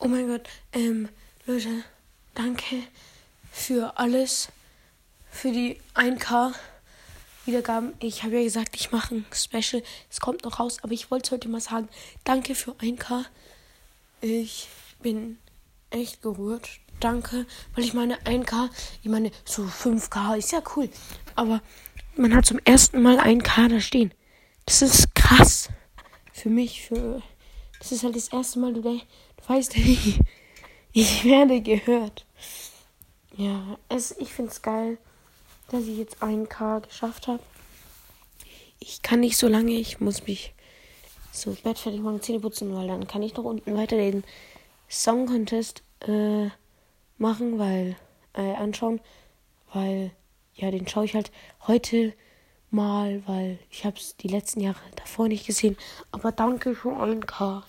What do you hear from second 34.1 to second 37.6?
ich finde es geil, dass ich jetzt 1K geschafft habe.